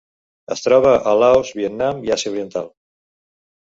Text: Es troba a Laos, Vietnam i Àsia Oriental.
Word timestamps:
Es 0.55 0.65
troba 0.67 0.95
a 1.13 1.15
Laos, 1.25 1.53
Vietnam 1.61 2.03
i 2.09 2.17
Àsia 2.19 2.37
Oriental. 2.37 2.77